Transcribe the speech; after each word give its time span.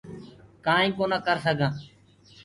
ڪآئينٚ 0.65 0.95
ڪونآ 0.97 1.17
ڪرسگآنٚ 1.27 1.77